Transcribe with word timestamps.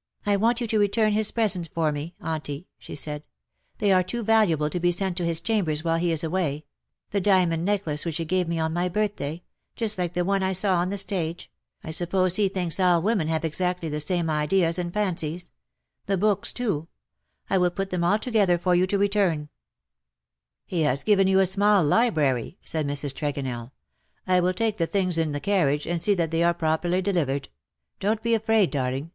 "I 0.26 0.34
want 0.34 0.60
you 0.60 0.66
to 0.66 0.80
return 0.80 1.12
his 1.12 1.30
presents 1.30 1.68
for 1.72 1.92
me, 1.92 2.16
Auntie/' 2.20 2.66
she 2.76 2.96
said. 2.96 3.22
'^ 3.22 3.24
They 3.78 3.92
are 3.92 4.02
too 4.02 4.24
valuable 4.24 4.68
to 4.68 4.80
be 4.80 4.90
sent 4.90 5.16
to 5.18 5.24
his 5.24 5.40
chambers 5.40 5.84
while 5.84 5.98
he 6.00 6.10
is 6.10 6.24
away— 6.24 6.64
the 7.12 7.20
diamond 7.20 7.64
necklace 7.64 8.04
which 8.04 8.16
he 8.16 8.24
gave 8.24 8.48
me 8.48 8.58
on 8.58 8.72
my 8.72 8.88
birthday— 8.88 9.44
just 9.76 9.96
like 9.96 10.14
that 10.14 10.26
one 10.26 10.40
T 10.40 10.52
saw 10.54 10.78
on 10.78 10.90
the 10.90 10.98
stage— 10.98 11.52
I 11.84 11.92
suppose 11.92 12.34
he 12.34 12.48
thinks 12.48 12.80
all 12.80 13.00
women 13.00 13.28
have 13.28 13.44
exactly 13.44 13.88
the 13.88 14.00
same 14.00 14.28
ideas 14.28 14.76
and 14.76 14.92
fancies— 14.92 15.52
the 16.06 16.18
books 16.18 16.52
too— 16.52 16.88
I 17.48 17.56
will 17.56 17.70
put 17.70 17.90
them 17.90 18.02
all 18.02 18.18
together 18.18 18.58
for 18.58 18.74
you 18.74 18.88
to 18.88 18.98
return/' 18.98 19.38
'^ 19.42 19.48
He 20.66 20.82
has 20.82 21.04
given 21.04 21.28
you 21.28 21.38
a 21.38 21.46
small 21.46 21.84
library,'' 21.84 22.58
said 22.64 22.88
Mrs. 22.88 23.14
Tregonell." 23.14 23.70
I 24.26 24.40
will 24.40 24.52
take 24.52 24.78
the 24.78 24.88
things 24.88 25.16
in 25.16 25.30
the 25.30 25.38
carriage. 25.38 25.86
MY 25.86 25.92
GOOD 25.92 25.92
DAYS 25.92 25.92
ARE 25.92 25.92
DONE." 25.92 25.92
19 25.92 25.92
and 25.92 26.02
see 26.02 26.14
that 26.14 26.30
they 26.32 26.42
are 26.42 26.54
properly 26.54 27.00
delivered. 27.00 27.48
Don^t 28.00 28.20
be 28.22 28.34
afraid, 28.34 28.72
darling. 28.72 29.12